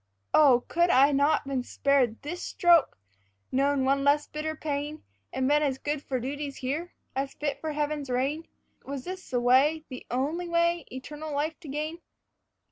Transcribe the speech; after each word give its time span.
Oh, 0.33 0.65
could 0.67 0.89
I 0.89 1.11
not 1.11 1.47
been 1.47 1.61
spared 1.61 2.23
this 2.23 2.41
stroke, 2.41 2.97
known 3.51 3.85
one 3.85 4.03
less 4.03 4.25
bitter 4.25 4.55
pain, 4.55 5.03
And 5.31 5.47
been 5.47 5.61
as 5.61 5.77
good 5.77 6.01
for 6.01 6.19
duties 6.19 6.55
here, 6.57 6.95
as 7.15 7.35
fit 7.35 7.61
for 7.61 7.73
heaven's 7.73 8.09
reign? 8.09 8.47
Was 8.83 9.03
this 9.03 9.29
the 9.29 9.39
way, 9.39 9.83
the 9.89 10.07
only 10.09 10.49
way, 10.49 10.87
eternal 10.91 11.31
life 11.31 11.59
to 11.59 11.67
gain? 11.67 11.99